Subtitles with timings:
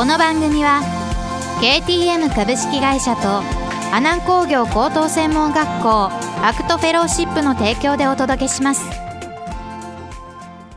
[0.00, 0.80] この番組は
[1.60, 3.42] KTM 株式会社と
[3.94, 6.08] 阿南工業高等専門学校
[6.42, 8.80] アクトフェローシップの提供でお届けします。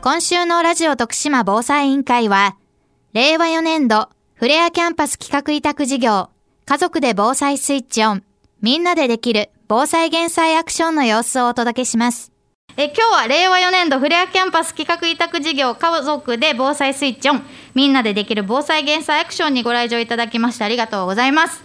[0.02, 2.58] 今週のラジオ徳島防災委員会は
[3.14, 6.28] 令和4年度フレアキャンパス企画委託事業
[6.66, 8.24] 家族で防災スイッチオン
[8.60, 12.30] みんなでできる防災減災アクションの様子をお届けします。
[12.76, 17.46] え今日は令和4年度フレアキャンパス企画委託事業家族で防災スイッチオン。
[17.74, 21.62] みんなでできる防災減災アクションにご来場いただきましてありがとうございます。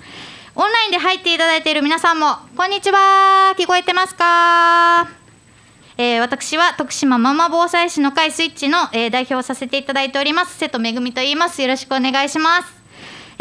[0.55, 3.55] オンラインで入っていただいている皆さんもこんにちは。
[3.57, 5.07] 聞こえてますか？
[5.97, 10.57] えー、私は徳島ママ防災士の会スイッチの、えー、代表をさせていただいております。
[10.57, 11.61] 瀬戸恵と言います。
[11.61, 12.78] よろしくお願いします。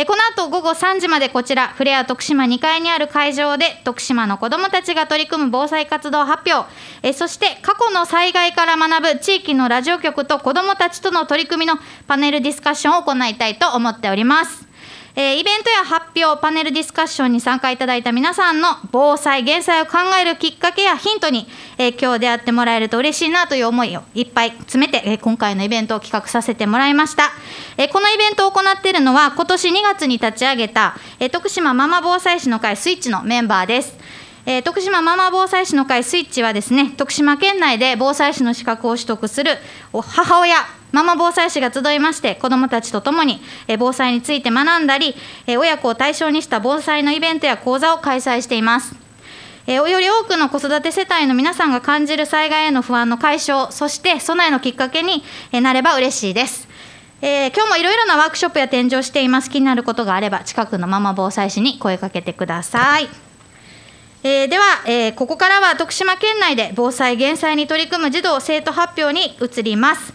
[0.00, 6.70] えこの後午後3時までこちらフレア徳島2階にある会場で徳島の子どもたちが取り組む防災活動発表。
[7.02, 14.67] えそして過去の災害から学ぶ地域のラジオ局と子どもたちとの取り組みのパネルディスカッションを行いたいと思っております。
[15.20, 27.33] えー、イベントや発表、パネルディスカッションに参加いただいた皆さんの防災・減災を考えるきっかけやヒントに、えー、今日出会ってもらえると嬉しいなという思いをいっぱい詰めて、えー、今回のイベントを企画させてもらいました。
[27.77, 33.96] えこのイベントを行っているのは、今年2月に立ち上げた、え徳島ママ防災士の会スイッチのメンバーです。
[34.46, 39.58] えー、徳島ママ防災士の会スイッチはですね徳島県内で防災士の資格を取得する
[39.92, 40.56] 母親
[40.92, 43.41] ママ防災士が集いまして子どもたちと共に、
[43.79, 45.14] 防災について学んだり、
[45.46, 48.95] 親子を対象にした防災のイベントや講座を開催しています。
[49.67, 56.67] より多くの子育て世帯の皆さんが感じる災害への不安の解消そして備えのきっかけになれば嬉しいです。
[57.20, 63.08] えー、今日もいろいろなワークショップや展示をしています気になることがあれば近くのママ防災士に声かけてください。
[64.23, 70.12] えー、では、えー、ここからは徳島県内で防災・減災に取り組む児童生徒発表に移ります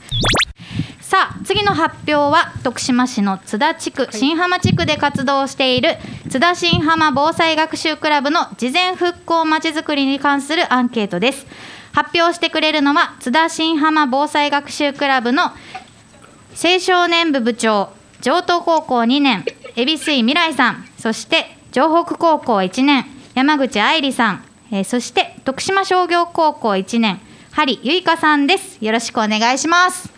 [1.13, 5.89] さあ次の発表は徳島市の津田地区、新浜地区で活動している
[6.31, 11.45] 津田新浜防災学習クラブの事前復興まちづくりに関するアンケートです。
[11.91, 17.91] 発表してくれるのは津田新浜防災学習クラブの青少年部部長
[18.21, 20.85] 上東高校2年恵比寿井未来さん。
[20.97, 27.21] そして城北高校1年山口愛理さん、え、そして徳島商業高校1年。
[27.51, 28.83] 針ゆいかさんです。
[28.83, 30.12] よろしくお願いします。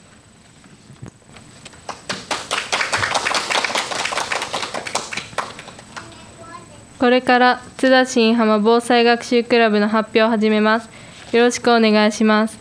[7.06, 10.90] これから津田新浜防災学習クラブの発表を始めます。
[11.34, 12.58] よろしくお願いします。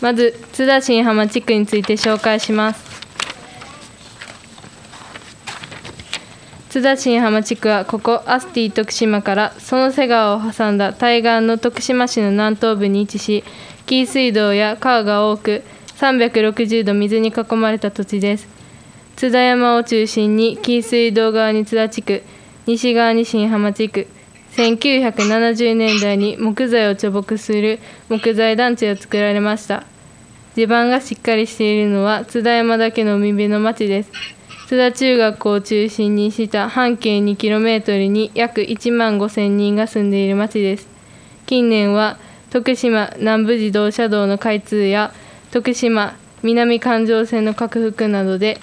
[0.00, 2.84] まず津田新浜地区について紹介します。
[6.70, 13.44] 津田新浜地区はここアスティ徳島からその瀬川を挟んだ対岸の徳島市の南東部に位置し
[13.86, 15.62] 紀伊水道や川が多く
[15.98, 18.59] 360度水に囲まれた土地です。
[19.20, 22.22] 津田山を中心に紀伊水道側に津田地区
[22.64, 24.06] 西側に新浜地区
[24.52, 29.84] 1970年代に木材を貯木する木材団地を作られました。
[30.54, 34.12] 地盤がしっかりしているのは津田山だけの海辺の町です。
[34.68, 40.88] 津田中学校を中心にした半径 2km に約1万5000人が住んでいる町です。
[41.44, 42.16] 近年は
[42.48, 45.12] 徳島南部自動車道の開通や
[45.50, 48.58] 徳島南環状線の拡幅などで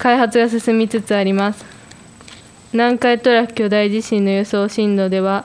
[0.00, 1.62] 開発が進みつつあります。
[2.72, 5.44] 南海トラフ巨大地震の予想震度では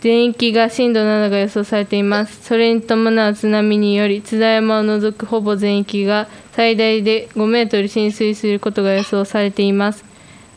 [0.00, 2.40] 全域が震度7が予想されています。
[2.44, 10.04] それに伴う津波により津田山を除くほぼ全域が最大で5メートル浸水することが予想されています。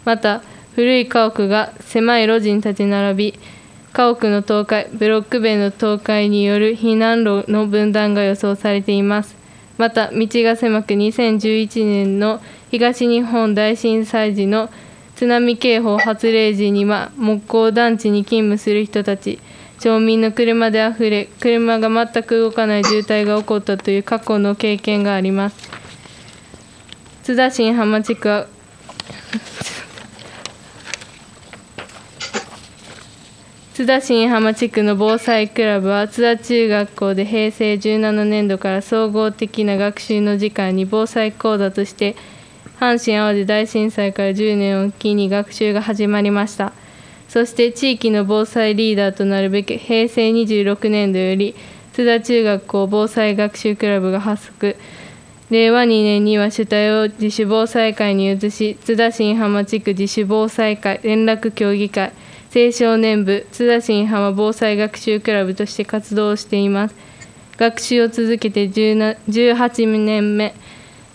[0.03, 0.43] また
[0.75, 3.39] 古い家屋が狭い路地に立ち並び
[3.93, 9.44] 家屋の倒壊ブロック塀の倒壊による避難路の分断が予想されています。
[9.77, 12.41] また道が狭く2011年の
[12.71, 14.69] 東日本大震災時の
[15.15, 19.39] 津波警報発令時には木工団地に勤務する人たち
[19.79, 25.69] 町民の車であふれ車が全く動かない渋滞が起こったという過去の経験があります。
[27.23, 28.47] 津田新浜地区は
[33.75, 42.15] 津田新浜地区の防災クラブは津田中学校で平成17年度から総合的な学習の時間に防災講座として
[42.79, 46.71] 阪神・淡路大震災から10年を機に学習が始まりました。
[47.27, 51.53] そして地域の防災リーダーとなるべく平成26年度より
[51.91, 54.77] 津田中学校防災学習クラブが発足。
[55.49, 62.13] 令和2年には主体を自主防災会に移し津田新浜地区自主防災会連絡協議会。
[62.57, 66.95] 青少年部津田新浜防災学習クラブとして活動しています。
[67.57, 70.55] 学習を続けて18年目。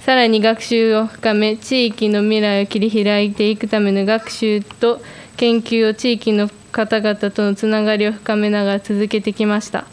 [0.01, 5.01] さらに学習を深め地域の未来を切り開いていくための学習と
[5.39, 9.87] 研究を地域の方々とのつながりを深めながら続けてきました。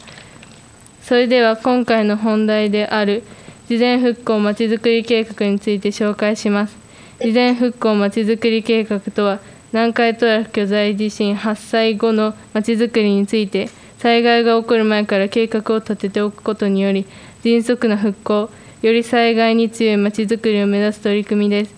[1.00, 3.22] それでは今回の本題である
[3.68, 6.76] 事前復興まちづくり計画について紹介します。
[7.22, 9.40] 事前復興まちづくり計画とは
[9.72, 13.68] 南海トラフ巨大地震発災後のまちづくりについて
[13.98, 17.06] 災害が起こる前から計画を立てておくことにより
[17.42, 18.50] 迅速な復興
[18.80, 21.74] より災害に強いまちづくりを目指す取り組みです。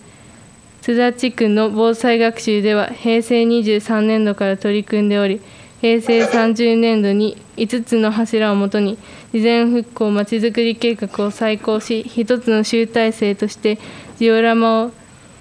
[0.81, 5.39] 津田地区の防災学習では平成23年度から取り組んでおり
[5.79, 8.97] 平成30年度に5つの柱をもとに
[9.31, 13.77] 事前復興まちづくり計画を再考し1つの集大成として
[14.17, 14.91] ジオラマを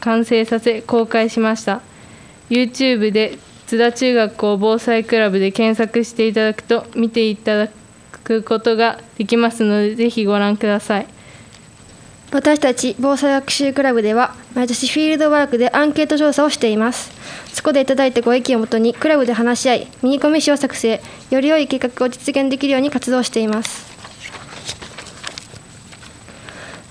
[0.00, 1.89] 完成させ公開しました。
[2.50, 7.72] YouTube で津田中学校防災クラブで検索していただくと見ていただ
[8.24, 11.06] くことができますのでぜひご覧ください。
[12.32, 17.12] 私たち防災学習クラブでは毎年フィールドワークでアンケート調査をしています。
[17.52, 21.00] そこでいただいたご意見をもとにクラブで話し合いミニコミ誌を作成
[21.30, 23.89] より良い計画を実現できるように活動しています。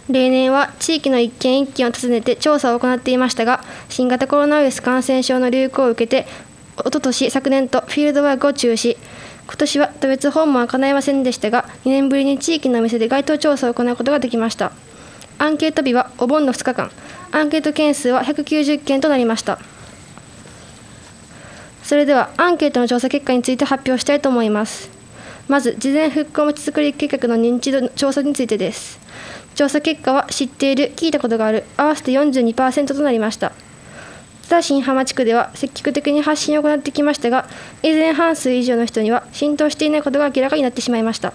[0.10, 6.28] 例年は地域の一軒一軒を訪ねて調査を行っていましたが新型コロナウイルス感染症の流行を受けて
[6.78, 8.98] おととし昨年とフィールドワークを中止。
[9.46, 14.72] 今年は特別訪問は叶いませんでしたが2年ぶりに地域のお店で街頭調査を行うことができました。
[15.38, 16.92] アンケート日はお盆の2日間。
[17.32, 19.60] アンケート件数は190件となりました。
[21.84, 24.90] それではアンケートの調査結果について発表したいと思います。
[25.48, 29.00] まず事前復興まちづくり計画の認知度調査についてです。
[29.60, 33.52] 調査結果は知っている聞いたことがある合わせて42%となりました。
[34.42, 37.46] 津田新浜地区では積極的に発信を行ってきましたが
[37.84, 41.34] 以前半数以上の人には浸透していないことが明らかになってしまいました。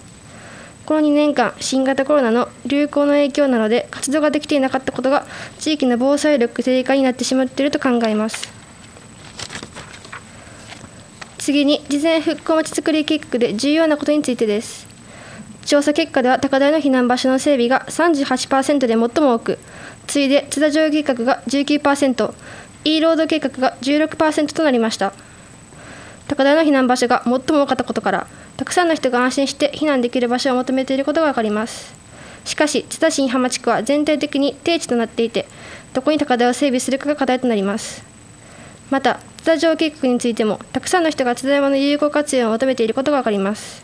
[0.86, 5.26] この2年間新型コロナの流行の影響なので活動ができていなかったことが
[5.58, 8.50] 地域の防災力低下になってしまっていると考えます。
[11.36, 14.93] 次に事前復興まちづくり計画で重要なことについてです。
[15.64, 19.58] 調査結果では高台の避難場所の整備が38%で最も多く
[20.06, 25.12] 次いで津田城計画が 19%E ロード計画が16%となりました。
[26.28, 28.26] 高台の避難場所が最も多かったことから
[28.56, 31.94] たくさんの人が安心して避難できる場所を求めていることが分かります。
[32.44, 35.46] しかし津田新浜地区は全体的に低地となっていて
[35.94, 38.04] どこに高台を整備するかが課題となります。
[38.90, 43.83] また津田城計画についてもたくさんの人が津田山の有効活用を求めていることが分かります。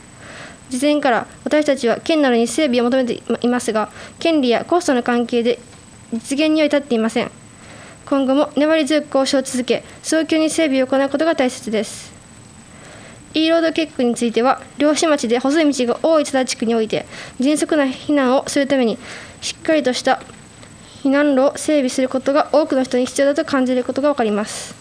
[0.71, 5.59] 事前から私たちは県などに整備を求めていますが権利やコストの関係で
[6.13, 7.31] 実現には至っていません。
[8.07, 12.13] 今後も粘り強く交渉を続け早急に整備を行うことが大切です。
[13.35, 17.07] E ロード計画については漁師町で細い道が多い津田地区において
[17.39, 18.99] 迅速な避難をするために
[19.41, 20.21] しっかりとした
[21.05, 24.75] 避難路を整備することが多くの人に必要だと感じることが分かります。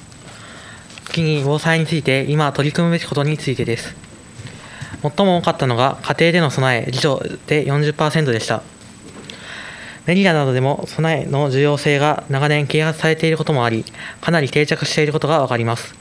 [1.05, 4.08] 次に防災について今取り組むべきことについてです。
[5.01, 8.63] 最も多かったのが家庭での備え自助で40%でした。
[10.05, 13.85] メディアなどでも備えの重要性が長年啓発されていることもあり
[14.21, 15.93] かなり定着していることが分かります。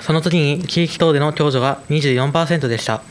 [0.00, 3.02] その次に地域等での共助が24%でした。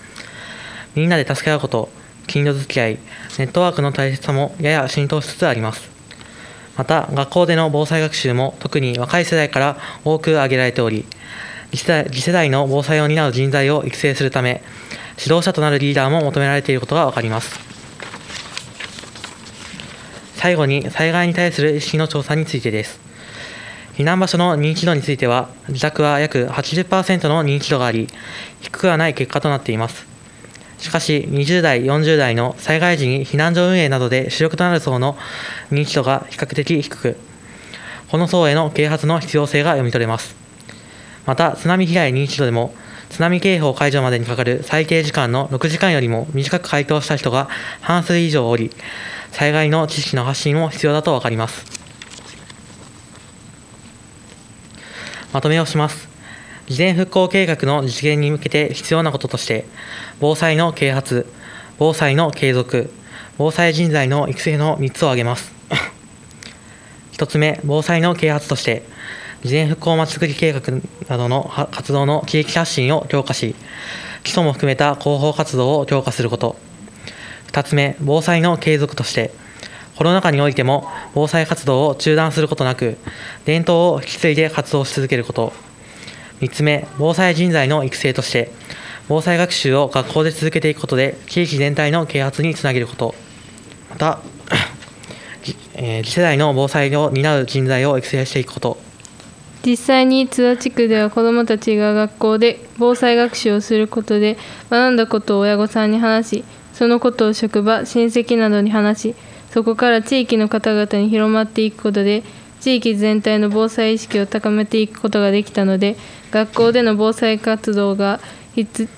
[0.93, 1.89] みんなで助け合うこと
[2.27, 2.99] 近所付き合い
[3.39, 5.89] ネットワークの大切さもやや浸透しつつあります。
[6.77, 11.05] また学校での防災学習も特に若い世代から多く挙げられており
[11.71, 14.61] 次世代の防災を担う人材を育成するため
[15.17, 17.59] 指導者となるリーダーも求められていることが分かります。
[20.35, 22.99] 最後に災害に対する意識の調査についてです。
[23.93, 28.07] 避難場所の認知度については自宅は約80%の認知度があり
[28.59, 30.07] 低くはない結果となっています。
[30.79, 35.15] しかし20代40代の災害時に避難所運営などで主力となる層の
[35.71, 37.17] 認知度が比較的低く
[38.09, 40.40] この層への啓発の必要性が読み取れます。
[41.25, 42.73] また津波被害認知度でも
[43.09, 47.49] 津波警報解除までにかかる最低時間の6時間よりも短く回答した人が
[47.81, 48.71] 半数以上おり
[49.31, 51.65] 災害の知識の発信も必要だと分かります
[55.33, 56.11] まとめをします
[56.71, 59.65] 事前復興計画の実現に向けて必要なこととして、
[60.21, 61.27] 防災の啓発、
[61.77, 62.89] 防災の継続、
[63.37, 65.51] 防災人材の育成の3つを挙げます。
[67.11, 68.83] 1つ目、防災の啓発として、
[69.43, 70.61] 事前復興まちづくり計画
[71.09, 73.55] などの活動の地域発信を強化し、
[74.23, 76.55] 基礎も含めた広報活動を強化すること。
[77.47, 79.31] 2つ目、防災の継続として、
[79.95, 82.97] コロナ禍においても防災活動を中断することなく、
[83.45, 85.53] 伝統を引き継いで活動し続けること。
[86.39, 88.51] 3つ目、防災人材の育成として、
[89.07, 93.15] 防災学習を学校で続けていくことで、地域全体の啓発につなげること。
[93.89, 94.19] また、
[95.73, 98.80] えー次世代の防災を担う人材を育成していくこと。
[99.65, 104.37] 実際に津田地区では子どもたちが学校で防災学習をすることで
[104.69, 109.15] 学んだことを親御さんに話しそのことを職場親戚などに話し
[109.51, 112.23] そこから地域の方々に広まっていくことで
[112.59, 115.95] 地域全体の防災意識を高めていくことができたので
[116.31, 118.19] 学校での防災活動が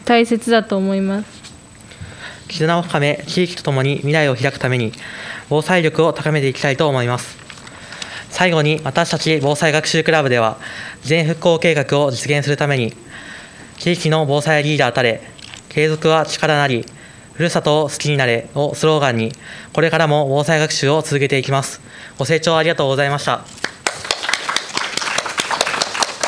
[0.06, 1.44] 大切だと思います
[2.48, 4.92] 絆を深め、地域とともに未来を開くために、
[5.50, 7.43] 防災力を高めていきたいと思います。
[8.34, 10.58] 最後に、私たち防災学習クラブでは、
[11.04, 12.96] 事前復興計画を実現するために、
[13.78, 15.22] 地域の防災リーダーたれ、
[15.70, 16.84] 継続は力なり、
[17.34, 19.34] ふるさとを好きになれをスローガンに、
[19.72, 21.80] これからも防災学習を続けていきます。
[22.18, 23.42] ご清聴ありがとうございました。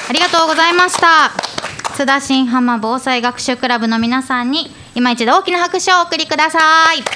[0.08, 1.32] ありがとうございました
[1.96, 7.15] 津田新浜防災学習クラブの皆さんに今一度大きな拍手をお送りください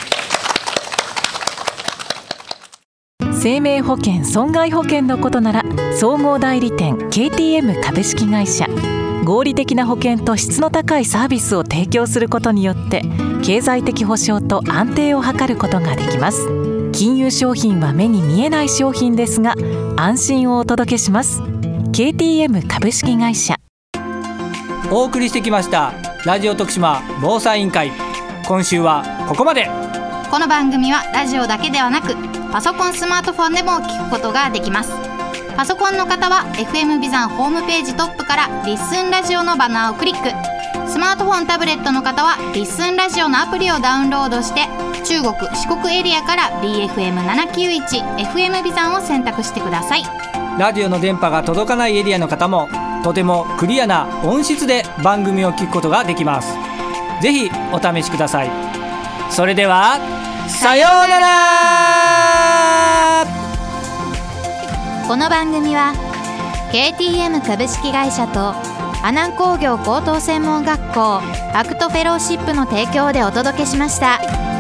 [3.42, 5.64] 生命保険損害保険のことなら
[5.98, 8.68] 総合代理店 KTM 株式会社
[9.24, 13.02] 合理的な保険と質の高いサービスを提供することによって
[13.42, 16.50] 経済的保障と安定を図ることができます。
[16.92, 19.56] 金融商品は目に見えない商品ですが
[19.96, 21.42] 安心をお届けします。
[21.42, 23.56] KTM 株式会社。
[24.92, 25.94] お送りしてきました
[26.26, 27.92] ラジオ徳島防災委員会。
[28.46, 29.70] 今週はここまで。
[30.30, 34.92] この番組はラジオだけではなくパソコンスマートフォンでも聞くことができます。
[35.56, 40.30] パソコンの方は FM ビザンホームページトップからリッスンラジオのバナーをクリック。
[40.90, 44.62] スマートフォンタブレットの方はリッスンラジオのアプリをダウンロードして
[45.06, 50.04] 中国四国エリアから BFM791FM ビザンを選択してください。
[50.58, 52.68] ラジオの電波が届かないエリアの方も
[53.04, 56.58] とてもクリアな音質で番組を聞くことができます。
[57.22, 58.50] ぜひお試しください。
[59.30, 60.00] それでは
[60.48, 61.89] さようなら。
[65.10, 65.96] この番組は
[66.72, 68.54] KTM 株式会社と
[69.04, 71.20] 阿南工業高等専門学校
[71.52, 74.59] アクトフェローシップの提供でお届けしました。